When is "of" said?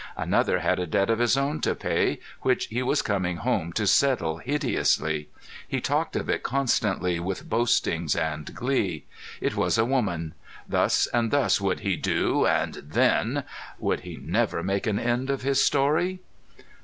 1.11-1.19, 6.15-6.27, 15.29-15.43